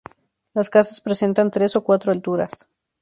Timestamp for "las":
0.55-0.71